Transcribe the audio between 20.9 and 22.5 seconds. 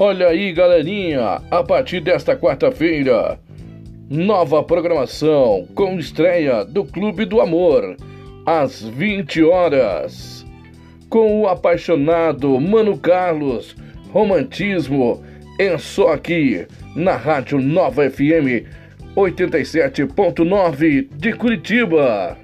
de Curitiba.